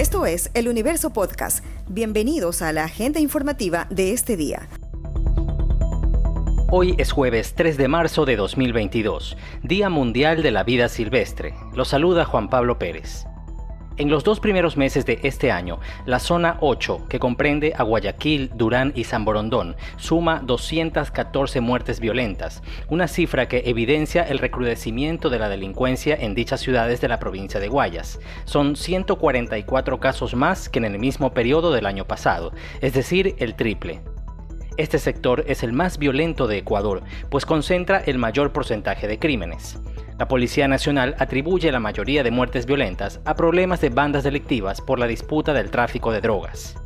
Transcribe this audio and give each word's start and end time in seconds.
Esto 0.00 0.24
es 0.24 0.50
El 0.54 0.68
Universo 0.68 1.10
Podcast. 1.10 1.62
Bienvenidos 1.86 2.62
a 2.62 2.72
la 2.72 2.84
agenda 2.84 3.20
informativa 3.20 3.86
de 3.90 4.14
este 4.14 4.34
día. 4.34 4.66
Hoy 6.70 6.94
es 6.96 7.12
jueves 7.12 7.52
3 7.54 7.76
de 7.76 7.86
marzo 7.86 8.24
de 8.24 8.36
2022, 8.36 9.36
Día 9.62 9.90
Mundial 9.90 10.42
de 10.42 10.52
la 10.52 10.64
Vida 10.64 10.88
Silvestre. 10.88 11.52
Los 11.74 11.88
saluda 11.88 12.24
Juan 12.24 12.48
Pablo 12.48 12.78
Pérez. 12.78 13.26
En 14.00 14.08
los 14.08 14.24
dos 14.24 14.40
primeros 14.40 14.78
meses 14.78 15.04
de 15.04 15.20
este 15.24 15.52
año, 15.52 15.78
la 16.06 16.20
zona 16.20 16.56
8, 16.60 17.04
que 17.06 17.18
comprende 17.18 17.74
a 17.76 17.82
Guayaquil, 17.82 18.50
Durán 18.54 18.94
y 18.96 19.04
San 19.04 19.26
Borondón, 19.26 19.76
suma 19.98 20.40
214 20.42 21.60
muertes 21.60 22.00
violentas, 22.00 22.62
una 22.88 23.08
cifra 23.08 23.46
que 23.46 23.64
evidencia 23.66 24.22
el 24.22 24.38
recrudecimiento 24.38 25.28
de 25.28 25.38
la 25.38 25.50
delincuencia 25.50 26.16
en 26.18 26.34
dichas 26.34 26.60
ciudades 26.62 27.02
de 27.02 27.08
la 27.08 27.18
provincia 27.18 27.60
de 27.60 27.68
Guayas. 27.68 28.20
Son 28.46 28.74
144 28.74 30.00
casos 30.00 30.34
más 30.34 30.70
que 30.70 30.78
en 30.78 30.86
el 30.86 30.98
mismo 30.98 31.34
periodo 31.34 31.70
del 31.70 31.84
año 31.84 32.06
pasado, 32.06 32.54
es 32.80 32.94
decir, 32.94 33.34
el 33.36 33.54
triple. 33.54 34.00
Este 34.78 34.98
sector 34.98 35.44
es 35.46 35.62
el 35.62 35.74
más 35.74 35.98
violento 35.98 36.46
de 36.46 36.56
Ecuador, 36.56 37.02
pues 37.28 37.44
concentra 37.44 37.98
el 37.98 38.16
mayor 38.16 38.50
porcentaje 38.50 39.06
de 39.08 39.18
crímenes. 39.18 39.78
La 40.20 40.28
Policía 40.28 40.68
Nacional 40.68 41.16
atribuye 41.18 41.72
la 41.72 41.80
mayoría 41.80 42.22
de 42.22 42.30
muertes 42.30 42.66
violentas 42.66 43.22
a 43.24 43.34
problemas 43.34 43.80
de 43.80 43.88
bandas 43.88 44.22
delictivas 44.22 44.82
por 44.82 44.98
la 44.98 45.06
disputa 45.06 45.54
del 45.54 45.70
tráfico 45.70 46.12
de 46.12 46.20
drogas. 46.20 46.76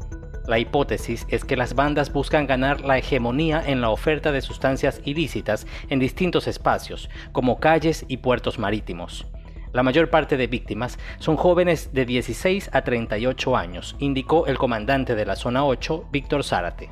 La 0.46 0.60
hipótesis 0.60 1.26
es 1.28 1.44
que 1.44 1.56
las 1.56 1.74
bandas 1.74 2.12
buscan 2.12 2.46
ganar 2.46 2.82
la 2.82 2.96
hegemonía 2.96 3.60
en 3.66 3.80
la 3.80 3.90
oferta 3.90 4.30
de 4.30 4.40
sustancias 4.40 5.00
ilícitas 5.04 5.66
en 5.88 5.98
distintos 5.98 6.46
espacios, 6.46 7.10
como 7.32 7.58
calles 7.58 8.04
y 8.06 8.18
puertos 8.18 8.60
marítimos. 8.60 9.26
La 9.72 9.82
mayor 9.82 10.10
parte 10.10 10.36
de 10.36 10.46
víctimas 10.46 11.00
son 11.18 11.36
jóvenes 11.36 11.92
de 11.92 12.06
16 12.06 12.70
a 12.72 12.82
38 12.82 13.56
años, 13.56 13.96
indicó 13.98 14.46
el 14.46 14.58
comandante 14.58 15.16
de 15.16 15.26
la 15.26 15.34
zona 15.34 15.64
8, 15.64 16.06
Víctor 16.12 16.44
Zárate 16.44 16.88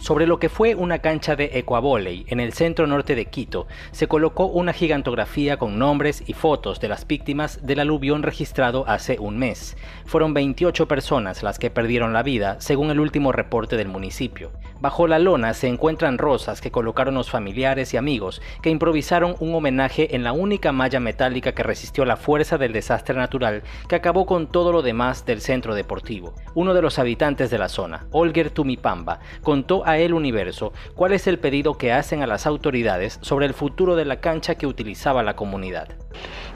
sobre 0.00 0.26
lo 0.26 0.38
que 0.38 0.48
fue 0.48 0.74
una 0.74 1.00
cancha 1.00 1.36
de 1.36 1.50
ecuavoley 1.58 2.24
en 2.28 2.40
el 2.40 2.54
centro 2.54 2.86
norte 2.86 3.14
de 3.14 3.26
Quito, 3.26 3.66
se 3.92 4.08
colocó 4.08 4.46
una 4.46 4.72
gigantografía 4.72 5.58
con 5.58 5.78
nombres 5.78 6.24
y 6.26 6.32
fotos 6.32 6.80
de 6.80 6.88
las 6.88 7.06
víctimas 7.06 7.64
del 7.66 7.80
aluvión 7.80 8.22
registrado 8.22 8.84
hace 8.88 9.18
un 9.18 9.38
mes. 9.38 9.76
Fueron 10.06 10.32
28 10.32 10.88
personas 10.88 11.42
las 11.42 11.58
que 11.58 11.70
perdieron 11.70 12.14
la 12.14 12.22
vida, 12.22 12.56
según 12.60 12.90
el 12.90 12.98
último 12.98 13.30
reporte 13.30 13.76
del 13.76 13.88
municipio. 13.88 14.50
Bajo 14.80 15.06
la 15.06 15.18
lona 15.18 15.52
se 15.52 15.68
encuentran 15.68 16.16
rosas 16.16 16.62
que 16.62 16.70
colocaron 16.70 17.14
los 17.14 17.28
familiares 17.30 17.92
y 17.92 17.98
amigos 17.98 18.40
que 18.62 18.70
improvisaron 18.70 19.36
un 19.38 19.54
homenaje 19.54 20.16
en 20.16 20.24
la 20.24 20.32
única 20.32 20.72
malla 20.72 21.00
metálica 21.00 21.52
que 21.52 21.62
resistió 21.62 22.06
la 22.06 22.16
fuerza 22.16 22.56
del 22.56 22.72
desastre 22.72 23.14
natural 23.14 23.62
que 23.88 23.96
acabó 23.96 24.24
con 24.24 24.46
todo 24.46 24.72
lo 24.72 24.80
demás 24.80 25.26
del 25.26 25.42
centro 25.42 25.74
deportivo. 25.74 26.32
Uno 26.54 26.72
de 26.72 26.80
los 26.80 26.98
habitantes 26.98 27.50
de 27.50 27.58
la 27.58 27.68
zona, 27.68 28.06
Olger 28.10 28.48
Tumipamba, 28.48 29.20
contó 29.42 29.86
a 29.86 29.98
El 29.98 30.14
Universo 30.14 30.72
cuál 30.94 31.12
es 31.12 31.26
el 31.26 31.38
pedido 31.38 31.76
que 31.76 31.92
hacen 31.92 32.22
a 32.22 32.26
las 32.26 32.46
autoridades 32.46 33.18
sobre 33.20 33.44
el 33.44 33.52
futuro 33.52 33.96
de 33.96 34.06
la 34.06 34.20
cancha 34.20 34.54
que 34.54 34.66
utilizaba 34.66 35.22
la 35.22 35.36
comunidad. 35.36 35.88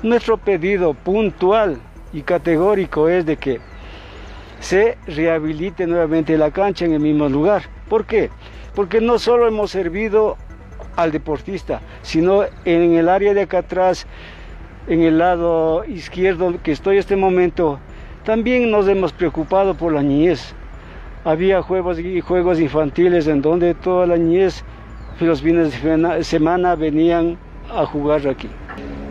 Nuestro 0.03 0.39
pedido 0.39 0.95
puntual 0.95 1.79
y 2.15 2.23
categórico 2.23 3.11
es 3.11 3.27
de 3.27 3.37
que 3.37 3.61
se 4.61 4.97
rehabilite 5.07 5.87
nuevamente 5.87 6.39
la 6.39 6.51
cancha 6.51 6.87
en 6.87 6.95
el 6.95 7.01
mismo 7.01 7.29
lugar. 7.29 7.74
¿Por 7.89 8.07
qué? 8.07 8.31
Porque 8.75 9.01
no 9.01 9.19
solo 9.19 9.47
hemos 9.47 9.71
servido 9.71 10.37
al 10.97 11.13
deportista, 11.13 11.81
sino 12.03 12.45
en 12.65 12.95
el 12.95 13.09
área 13.09 13.35
de 13.35 13.43
acá 13.43 13.59
atrás, 13.59 14.07
en 14.87 15.03
el 15.03 15.19
lado 15.19 15.85
izquierdo 15.85 16.55
que 16.63 16.73
estoy 16.73 16.97
en 16.97 17.01
este 17.01 17.17
momento, 17.17 17.79
también 18.25 18.71
nos 18.71 18.89
hemos 18.89 19.13
preocupado 19.13 19.75
por 19.75 19.93
la 19.93 20.03
niñez 20.03 20.55
había 21.25 21.63
juegos 21.63 21.99
y 21.99 22.21
juegos 22.21 22.61
infantiles 22.61 23.27
en 23.27 23.41
donde 23.41 23.75
toda 23.75 24.07
la 24.07 24.17
niñez 24.17 24.63
los 25.21 25.41
fines 25.41 25.83
de 25.83 26.25
semana 26.25 26.75
venían 26.75 27.39
a 27.75 27.87
jugar 27.87 28.29
aquí. 28.29 28.49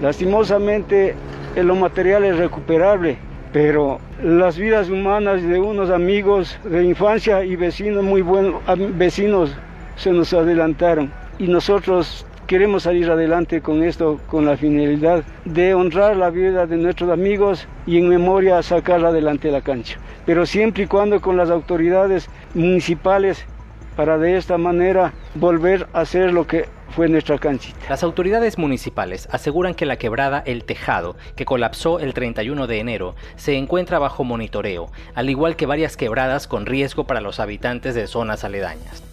Lastimosamente 0.01 1.15
lo 1.55 1.75
material 1.75 2.23
es 2.25 2.37
recuperable, 2.37 3.17
pero 3.53 3.99
las 4.21 4.57
vidas 4.57 4.89
humanas 4.89 5.43
de 5.43 5.59
unos 5.59 5.91
amigos 5.91 6.57
de 6.65 6.83
infancia 6.83 7.45
y 7.45 7.55
vecinos 7.55 8.03
muy 8.03 8.23
buenos 8.23 8.55
vecinos 8.97 9.55
se 9.95 10.11
nos 10.11 10.33
adelantaron 10.33 11.13
y 11.37 11.47
nosotros 11.47 12.25
queremos 12.47 12.83
salir 12.83 13.09
adelante 13.09 13.61
con 13.61 13.83
esto, 13.83 14.19
con 14.27 14.45
la 14.45 14.57
finalidad 14.57 15.23
de 15.45 15.75
honrar 15.75 16.17
la 16.17 16.31
vida 16.31 16.65
de 16.65 16.77
nuestros 16.77 17.11
amigos 17.11 17.67
y 17.85 17.99
en 17.99 18.09
memoria 18.09 18.61
sacarla 18.63 19.09
adelante 19.09 19.47
de 19.47 19.53
la 19.53 19.61
cancha. 19.61 19.99
Pero 20.25 20.45
siempre 20.45 20.83
y 20.83 20.87
cuando 20.87 21.21
con 21.21 21.37
las 21.37 21.51
autoridades 21.51 22.29
municipales 22.55 23.45
para 23.95 24.17
de 24.17 24.35
esta 24.35 24.57
manera 24.57 25.13
volver 25.35 25.87
a 25.93 26.01
hacer 26.01 26.33
lo 26.33 26.47
que 26.47 26.65
fue 26.95 27.09
nuestra 27.09 27.39
canchita. 27.39 27.79
Las 27.89 28.03
autoridades 28.03 28.57
municipales 28.57 29.27
aseguran 29.31 29.73
que 29.73 29.85
la 29.85 29.97
quebrada 29.97 30.43
El 30.45 30.63
Tejado, 30.63 31.15
que 31.35 31.45
colapsó 31.45 31.99
el 31.99 32.13
31 32.13 32.67
de 32.67 32.79
enero, 32.79 33.15
se 33.35 33.57
encuentra 33.57 33.97
bajo 33.97 34.23
monitoreo, 34.23 34.91
al 35.15 35.29
igual 35.29 35.55
que 35.55 35.65
varias 35.65 35.97
quebradas 35.97 36.47
con 36.47 36.65
riesgo 36.65 37.05
para 37.05 37.21
los 37.21 37.39
habitantes 37.39 37.95
de 37.95 38.05
zonas 38.07 38.43
aledañas. 38.43 39.03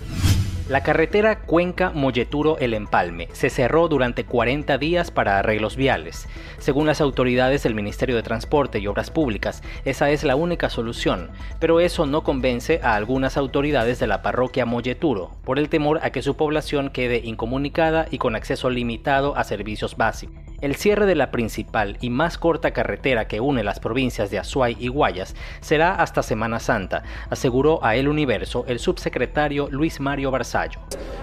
La 0.71 0.85
carretera 0.85 1.41
Cuenca-Molleturo-El 1.41 2.75
Empalme 2.75 3.27
se 3.33 3.51
cerró 3.51 3.89
durante 3.89 4.25
40 4.25 4.79
días 4.79 5.11
para 5.11 5.41
arreglos 5.41 5.75
viales. 5.75 6.29
Según 6.61 6.87
las 6.87 7.01
autoridades 7.01 7.65
del 7.65 7.75
Ministerio 7.75 8.15
de 8.15 8.23
Transporte 8.23 8.79
y 8.79 8.87
Obras 8.87 9.11
Públicas, 9.11 9.65
esa 9.85 10.11
es 10.11 10.23
la 10.23 10.37
única 10.37 10.71
solución, 10.71 11.31
pero 11.59 11.81
eso 11.81 12.07
no 12.07 12.23
convence 12.23 12.79
a 12.85 12.95
algunas 12.95 13.37
autoridades 13.37 13.99
de 13.99 14.07
la 14.07 14.23
parroquia 14.23 14.65
Molleturo, 14.65 15.33
por 15.43 15.59
el 15.59 15.69
temor 15.69 15.99
a 16.05 16.11
que 16.11 16.23
su 16.23 16.37
población 16.37 16.91
quede 16.91 17.21
incomunicada 17.25 18.07
y 18.09 18.19
con 18.19 18.37
acceso 18.37 18.71
limitado 18.71 19.37
a 19.37 19.43
servicios 19.43 19.97
básicos. 19.97 20.50
El 20.61 20.77
cierre 20.77 21.07
de 21.07 21.15
la 21.15 21.31
principal 21.31 21.97
y 22.03 22.11
más 22.11 22.37
corta 22.37 22.73
carretera 22.73 23.27
que 23.27 23.41
une 23.41 23.65
las 23.65 23.81
provincias 23.81 24.31
de 24.31 24.39
Azuay 24.39 24.77
y 24.79 24.89
Guayas 24.89 25.35
será 25.63 25.95
hasta 25.95 26.23
Semana 26.23 26.61
Santa, 26.61 27.03
aseguró 27.31 27.83
a 27.83 27.97
El 27.97 28.09
Universo 28.09 28.67
el 28.69 28.79
subsecretario 28.79 29.69
Luis 29.71 30.01
Mario 30.01 30.31
Barzallo. 30.31 30.81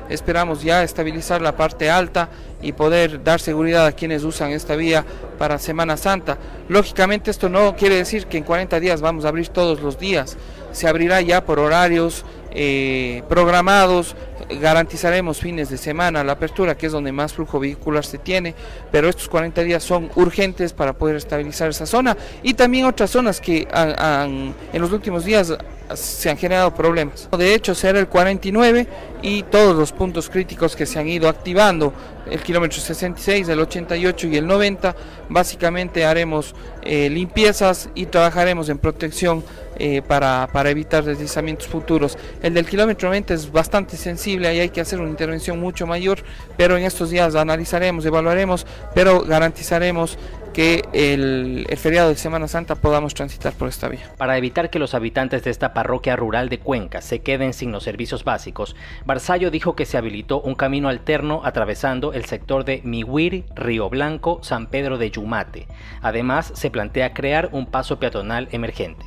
Esperamos 0.10 0.64
ya 0.64 0.82
estabilizar 0.82 1.42
la 1.42 1.56
parte 1.56 1.92
alta 1.92 2.30
y 2.64 2.72
poder 2.72 3.24
dar 3.24 3.40
seguridad 3.40 3.86
a 3.86 3.92
quienes 3.92 4.24
usan 4.24 4.52
esta 4.52 4.76
vía 4.76 5.06
para 5.38 5.60
Semana 5.60 5.98
Santa. 5.98 6.40
Lógicamente 6.68 7.30
esto 7.30 7.48
no 7.48 7.76
quiere 7.76 7.98
decir 7.98 8.26
que 8.26 8.40
en 8.40 8.44
40 8.44 8.80
días 8.80 9.02
vamos 9.02 9.24
a 9.24 9.28
abrir 9.28 9.50
todos 9.50 9.82
los 9.82 10.00
días, 10.00 10.36
se 10.72 10.88
abrirá 10.88 11.22
ya 11.22 11.46
por 11.46 11.60
horarios 11.60 12.26
eh, 12.52 13.24
programados, 13.30 14.16
garantizaremos 14.62 15.40
fines 15.40 15.70
de 15.70 15.78
semana 15.78 16.24
la 16.24 16.34
apertura, 16.34 16.76
que 16.78 16.86
es 16.88 16.92
donde 16.92 17.12
más 17.12 17.34
flujo 17.34 17.60
vehicular 17.60 18.06
se 18.06 18.18
tiene, 18.18 18.56
pero 18.92 19.10
estos 19.10 19.28
40 19.28 19.62
días 19.64 19.84
son 19.84 20.10
urgentes 20.16 20.74
para 20.74 20.94
poder 20.94 21.18
estabilizar 21.18 21.70
esa 21.70 21.86
zona 21.86 22.16
y 22.44 22.54
también 22.54 22.86
otras 22.86 23.12
zonas 23.12 23.42
que 23.42 23.68
en 23.72 24.82
los 24.82 24.92
últimos 24.92 25.26
días 25.26 25.54
se 25.94 26.30
han 26.30 26.38
generado 26.38 26.74
problemas. 26.74 27.30
De 27.38 27.54
hecho, 27.54 27.74
será 27.76 28.00
el 28.00 28.08
49 28.08 28.88
y 29.22 29.44
todos 29.44 29.76
los 29.76 29.92
puntos 29.92 30.30
críticos 30.30 30.76
que 30.76 30.86
se 30.86 31.00
han 31.00 31.08
ido 31.08 31.30
activando, 31.30 31.94
el 32.32 32.42
kilómetro 32.42 32.80
66, 32.80 33.48
el 33.50 33.60
88 33.60 34.28
y 34.28 34.38
el 34.38 34.48
90, 34.48 34.96
básicamente 35.30 36.06
haremos 36.06 36.56
eh, 36.84 37.10
limpiezas 37.10 37.90
y 37.96 38.06
trabajaremos 38.08 38.70
en 38.70 38.78
protección 38.78 39.44
eh, 39.80 40.02
para, 40.02 40.50
para, 40.52 40.70
evitar 40.70 41.04
deslizamientos 41.04 41.68
futuros. 41.68 42.18
El 42.42 42.54
del 42.54 42.66
kilómetro 42.66 43.10
20 43.10 43.34
es 43.34 43.52
bastante 43.52 43.96
sensible, 43.96 44.48
ahí 44.48 44.60
hay 44.60 44.70
que 44.70 44.82
hacer 44.82 45.00
una 45.00 45.10
intervención 45.10 45.60
mucho 45.60 45.86
mayor, 45.86 46.20
pero 46.58 46.78
en 46.78 46.84
estos 46.84 47.10
días 47.12 47.36
analizaremos, 47.36 48.06
evaluaremos, 48.06 48.66
pero 48.96 49.22
garantizaremos 49.22 50.18
que 50.58 50.84
el, 50.92 51.68
feriado 51.78 52.10
de 52.10 52.16
Semana 52.16 52.48
Santa 52.48 52.74
podamos 52.74 53.14
transitar 53.14 53.54
por 53.54 53.70
esta 53.70 53.90
vía. 53.90 54.12
Para 54.18 54.40
evitar 54.40 54.72
que 54.72 54.80
los 54.80 54.96
habitantes 54.96 55.44
de 55.44 55.52
esta 55.52 55.72
parroquia 55.72 56.16
rural 56.16 56.50
de 56.50 56.58
Cuenca 56.58 57.02
se 57.02 57.20
queden 57.20 57.54
sin 57.54 57.72
los 57.72 57.84
servicios 57.84 58.24
básicos, 58.24 58.76
Barzallo 59.06 59.52
dijo 59.52 59.76
que 59.76 59.86
se 59.86 60.00
habilitó 60.00 60.42
un 60.42 60.56
camino 60.56 60.90
alterno 60.90 61.42
atravesando 61.44 62.12
el 62.12 62.26
sector 62.26 62.66
de 62.66 62.82
Mihuir, 62.84 63.46
Río 63.54 63.88
Blanco, 63.92 64.40
San 64.42 64.66
Pedro 64.66 64.98
de 64.98 65.12
Yumate. 65.12 65.68
Además, 66.02 66.52
se 66.56 66.72
plantea 66.72 67.14
crear 67.14 67.50
un 67.52 67.68
paso 67.68 68.00
peatonal 68.00 68.48
emergente. 68.52 69.06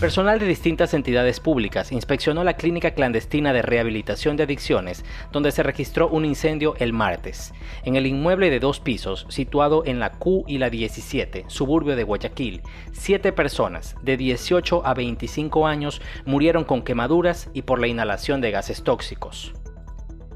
Personal 0.00 0.38
de 0.38 0.46
distintas 0.46 0.94
entidades 0.94 1.40
públicas 1.40 1.90
inspeccionó 1.90 2.44
la 2.44 2.54
clínica 2.54 2.92
clandestina 2.92 3.52
de 3.52 3.62
rehabilitación 3.62 4.36
de 4.36 4.44
adicciones, 4.44 5.04
donde 5.32 5.50
se 5.50 5.64
registró 5.64 6.08
un 6.08 6.24
incendio 6.24 6.76
el 6.78 6.92
martes. 6.92 7.52
En 7.82 7.96
el 7.96 8.06
inmueble 8.06 8.48
de 8.48 8.60
dos 8.60 8.78
pisos, 8.78 9.26
situado 9.28 9.82
en 9.86 9.98
la 9.98 10.12
Q 10.12 10.44
y 10.46 10.58
la 10.58 10.70
17, 10.70 11.46
suburbio 11.48 11.96
de 11.96 12.04
Guayaquil, 12.04 12.62
siete 12.92 13.32
personas 13.32 13.96
de 14.00 14.16
18 14.16 14.86
a 14.86 14.94
25 14.94 15.66
años 15.66 16.00
murieron 16.24 16.62
con 16.62 16.82
quemaduras 16.82 17.50
y 17.52 17.62
por 17.62 17.80
la 17.80 17.88
inhalación 17.88 18.40
de 18.40 18.52
gases 18.52 18.84
tóxicos. 18.84 19.52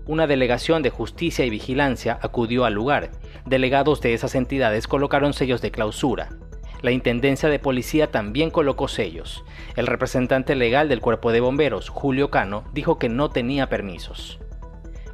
Una 0.06 0.26
delegación 0.26 0.82
de 0.82 0.90
justicia 0.90 1.44
y 1.44 1.50
vigilancia 1.50 2.18
acudió 2.20 2.64
al 2.64 2.74
lugar. 2.74 3.12
Delegados 3.46 4.00
de 4.00 4.14
esas 4.14 4.34
entidades 4.34 4.88
colocaron 4.88 5.32
sellos 5.34 5.62
de 5.62 5.70
clausura. 5.70 6.30
La 6.82 6.90
Intendencia 6.90 7.48
de 7.48 7.60
Policía 7.60 8.10
también 8.10 8.50
colocó 8.50 8.88
sellos. 8.88 9.44
El 9.76 9.86
representante 9.86 10.56
legal 10.56 10.88
del 10.88 11.00
Cuerpo 11.00 11.30
de 11.30 11.40
Bomberos, 11.40 11.88
Julio 11.88 12.28
Cano, 12.30 12.64
dijo 12.72 12.98
que 12.98 13.08
no 13.08 13.30
tenía 13.30 13.68
permisos. 13.68 14.40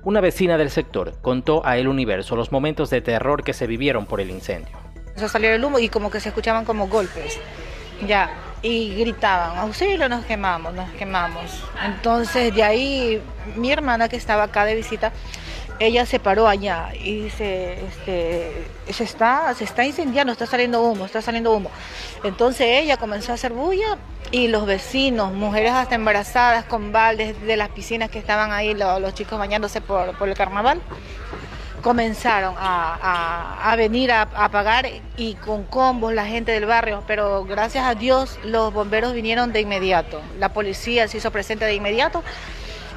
Una 0.02 0.22
vecina 0.22 0.56
del 0.56 0.70
sector 0.70 1.12
contó 1.20 1.66
a 1.66 1.76
El 1.76 1.86
Universo 1.86 2.36
los 2.36 2.52
momentos 2.52 2.88
de 2.88 3.02
terror 3.02 3.44
que 3.44 3.52
se 3.52 3.66
vivieron 3.66 4.06
por 4.06 4.22
el 4.22 4.30
incendio. 4.30 4.78
Empezó 5.08 5.28
salió 5.28 5.50
el 5.50 5.62
humo 5.62 5.78
y 5.78 5.90
como 5.90 6.10
que 6.10 6.20
se 6.20 6.30
escuchaban 6.30 6.64
como 6.64 6.88
golpes. 6.88 7.38
Ya, 8.06 8.30
y 8.62 8.94
gritaban, 8.94 9.58
auxilio, 9.58 10.08
nos 10.08 10.24
quemamos, 10.24 10.72
nos 10.72 10.88
quemamos. 10.92 11.64
Entonces 11.84 12.54
de 12.54 12.62
ahí 12.62 13.22
mi 13.56 13.70
hermana 13.70 14.08
que 14.08 14.16
estaba 14.16 14.44
acá 14.44 14.64
de 14.64 14.74
visita, 14.74 15.12
ella 15.78 16.06
se 16.06 16.18
paró 16.18 16.48
allá 16.48 16.90
y 16.94 17.22
dice, 17.22 17.78
este, 17.86 18.66
se 18.90 19.04
está, 19.04 19.54
se 19.54 19.64
está 19.64 19.84
incendiando, 19.84 20.32
está 20.32 20.46
saliendo 20.46 20.82
humo, 20.82 21.06
está 21.06 21.22
saliendo 21.22 21.52
humo. 21.52 21.70
Entonces 22.24 22.66
ella 22.82 22.96
comenzó 22.96 23.32
a 23.32 23.36
hacer 23.36 23.52
bulla 23.52 23.98
y 24.30 24.48
los 24.48 24.66
vecinos, 24.66 25.32
mujeres 25.32 25.72
hasta 25.72 25.94
embarazadas 25.94 26.64
con 26.64 26.92
baldes 26.92 27.40
de 27.42 27.56
las 27.56 27.68
piscinas 27.70 28.10
que 28.10 28.18
estaban 28.18 28.52
ahí, 28.52 28.74
los, 28.74 29.14
chicos 29.14 29.38
bañándose 29.38 29.80
por, 29.80 30.16
por 30.18 30.28
el 30.28 30.34
carnaval, 30.34 30.80
comenzaron 31.82 32.54
a, 32.58 33.74
venir 33.76 34.10
a, 34.10 34.22
a, 34.22 34.50
pagar 34.50 34.86
y 35.16 35.34
con 35.34 35.64
combos 35.64 36.12
la 36.12 36.26
gente 36.26 36.50
del 36.52 36.66
barrio, 36.66 37.04
pero 37.06 37.44
gracias 37.44 37.84
a 37.84 37.94
Dios 37.94 38.38
los 38.42 38.72
bomberos 38.74 39.14
vinieron 39.14 39.52
de 39.52 39.60
inmediato, 39.60 40.20
la 40.38 40.52
policía 40.52 41.06
se 41.06 41.18
hizo 41.18 41.30
presente 41.30 41.64
de 41.64 41.74
inmediato 41.74 42.24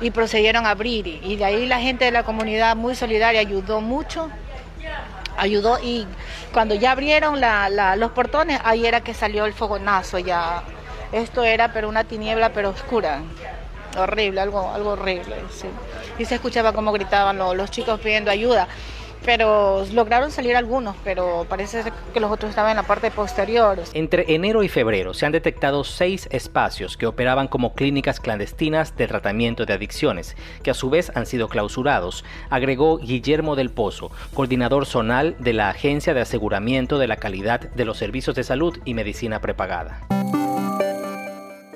y 0.02 0.12
procedieron 0.12 0.66
a 0.66 0.72
abrir 0.72 1.08
y 1.08 1.36
de 1.36 1.46
ahí 1.46 1.66
la 1.66 1.80
gente 1.80 2.06
de 2.06 2.12
la 2.12 2.24
comunidad 2.24 2.76
muy 2.76 2.96
solidaria 2.96 3.40
ayudó 3.40 3.80
mucho, 3.82 4.30
ayudó 5.38 5.80
y 5.82 6.08
cuando 6.52 6.76
ya 6.76 6.92
abrieron 6.92 7.40
los 7.98 8.12
portones 8.12 8.60
ahí 8.64 8.86
era 8.86 9.02
que 9.02 9.14
salió 9.14 9.46
el 9.46 9.54
fogonazo 9.54 10.20
ya, 10.20 10.64
esto 11.12 11.44
era 11.44 11.72
pero 11.72 11.88
una 11.88 12.04
tiniebla 12.04 12.50
pero 12.50 12.70
oscura 12.70 13.22
horrible, 13.98 14.42
algo, 14.42 14.72
algo 14.74 14.92
horrible. 14.92 15.36
Sí. 15.50 15.68
Y 16.18 16.26
se 16.26 16.36
escuchaba 16.36 16.74
como 16.74 16.92
gritaban 16.92 17.38
los, 17.38 17.56
los 17.56 17.72
chicos 17.72 18.00
pidiendo 18.00 18.32
ayuda 18.32 18.68
pero 19.26 19.86
lograron 19.94 20.32
salir 20.32 20.56
algunos, 20.56 20.96
pero 21.04 21.46
parece 21.48 21.84
que 22.14 22.20
los 22.20 22.32
otros 22.32 22.50
estaban 22.50 22.72
en 22.72 22.78
la 22.78 22.84
parte 22.84 23.12
posterior. 23.12 23.80
Entre 23.94 24.34
enero 24.34 24.64
y 24.64 24.70
febrero 24.70 25.14
se 25.14 25.26
han 25.26 25.32
detectado 25.32 25.84
seis 25.84 26.28
espacios 26.32 26.98
que 26.98 27.08
operaban 27.08 27.48
como 27.48 27.74
clínicas 27.74 28.20
clandestinas 28.20 28.96
de 28.98 29.08
tratamiento 29.08 29.66
de 29.66 29.74
adicciones, 29.74 30.36
que 30.64 30.72
a 30.72 30.76
su 30.76 30.90
vez 30.90 31.12
han 31.16 31.26
sido 31.26 31.50
clausurados, 31.50 32.24
agregó 32.50 32.98
Guillermo 32.98 33.56
del 33.56 33.72
Pozo, 33.72 34.12
coordinador 34.34 34.86
zonal 34.86 35.36
de 35.40 35.54
la 35.54 35.70
Agencia 35.70 36.14
de 36.14 36.22
Aseguramiento 36.22 36.98
de 36.98 37.08
la 37.08 37.18
Calidad 37.18 37.60
de 37.60 37.86
los 37.86 37.98
Servicios 37.98 38.36
de 38.36 38.44
Salud 38.44 38.78
y 38.86 38.94
Medicina 38.94 39.40
Prepagada. 39.42 40.02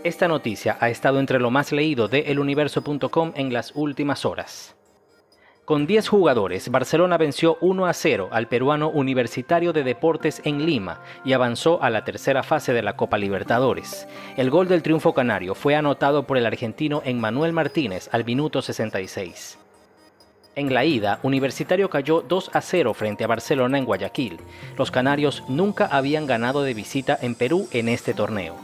Esta 0.03 0.27
noticia 0.27 0.77
ha 0.79 0.89
estado 0.89 1.19
entre 1.19 1.39
lo 1.39 1.49
más 1.49 1.71
leído 1.71 2.07
de 2.07 2.31
eluniverso.com 2.31 3.31
en 3.35 3.51
las 3.51 3.71
últimas 3.73 4.23
horas. 4.23 4.75
Con 5.65 5.87
10 5.87 6.09
jugadores, 6.09 6.69
Barcelona 6.69 7.17
venció 7.17 7.57
1 7.59 7.87
a 7.87 7.93
0 7.93 8.29
al 8.31 8.47
peruano 8.47 8.89
Universitario 8.89 9.73
de 9.73 9.83
Deportes 9.83 10.39
en 10.45 10.63
Lima 10.63 11.01
y 11.23 11.33
avanzó 11.33 11.81
a 11.81 11.89
la 11.89 12.03
tercera 12.03 12.43
fase 12.43 12.71
de 12.71 12.83
la 12.83 12.95
Copa 12.95 13.17
Libertadores. 13.17 14.07
El 14.37 14.51
gol 14.51 14.67
del 14.67 14.83
triunfo 14.83 15.15
canario 15.15 15.55
fue 15.55 15.75
anotado 15.75 16.27
por 16.27 16.37
el 16.37 16.45
argentino 16.45 17.01
Emmanuel 17.03 17.51
Martínez 17.51 18.09
al 18.11 18.23
minuto 18.25 18.61
66. 18.61 19.57
En 20.55 20.71
la 20.71 20.85
ida, 20.85 21.19
Universitario 21.23 21.89
cayó 21.89 22.21
2 22.21 22.51
a 22.53 22.61
0 22.61 22.93
frente 22.93 23.23
a 23.23 23.27
Barcelona 23.27 23.79
en 23.79 23.85
Guayaquil. 23.85 24.37
Los 24.77 24.91
canarios 24.91 25.43
nunca 25.49 25.87
habían 25.87 26.27
ganado 26.27 26.61
de 26.61 26.75
visita 26.75 27.17
en 27.19 27.33
Perú 27.33 27.67
en 27.71 27.89
este 27.89 28.13
torneo. 28.13 28.55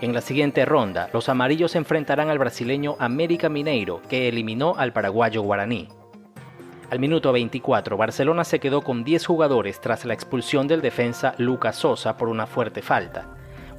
En 0.00 0.14
la 0.14 0.20
siguiente 0.20 0.64
ronda, 0.64 1.10
los 1.12 1.28
amarillos 1.28 1.74
enfrentarán 1.74 2.30
al 2.30 2.38
brasileño 2.38 2.94
América 3.00 3.48
Mineiro, 3.48 4.00
que 4.08 4.28
eliminó 4.28 4.76
al 4.76 4.92
paraguayo 4.92 5.42
Guaraní. 5.42 5.88
Al 6.88 7.00
minuto 7.00 7.32
24, 7.32 7.96
Barcelona 7.96 8.44
se 8.44 8.60
quedó 8.60 8.82
con 8.82 9.02
10 9.02 9.26
jugadores 9.26 9.80
tras 9.80 10.04
la 10.04 10.14
expulsión 10.14 10.68
del 10.68 10.82
defensa 10.82 11.34
Lucas 11.36 11.74
Sosa 11.74 12.16
por 12.16 12.28
una 12.28 12.46
fuerte 12.46 12.80
falta. 12.80 13.26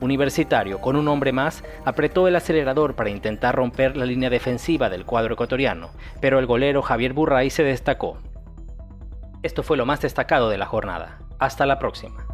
Universitario, 0.01 0.81
con 0.81 0.97
un 0.97 1.07
hombre 1.07 1.31
más, 1.31 1.63
apretó 1.85 2.27
el 2.27 2.35
acelerador 2.35 2.95
para 2.95 3.09
intentar 3.09 3.55
romper 3.55 3.95
la 3.95 4.05
línea 4.05 4.29
defensiva 4.29 4.89
del 4.89 5.05
cuadro 5.05 5.35
ecuatoriano, 5.35 5.91
pero 6.19 6.37
el 6.37 6.45
golero 6.45 6.81
Javier 6.81 7.13
Burray 7.13 7.49
se 7.49 7.63
destacó. 7.63 8.17
Esto 9.41 9.63
fue 9.63 9.77
lo 9.77 9.85
más 9.85 10.01
destacado 10.01 10.49
de 10.49 10.57
la 10.57 10.65
jornada. 10.65 11.19
Hasta 11.39 11.65
la 11.65 11.79
próxima. 11.79 12.25